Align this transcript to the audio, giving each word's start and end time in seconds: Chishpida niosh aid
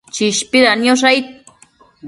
Chishpida 0.15 0.71
niosh 0.81 1.03
aid 1.11 1.25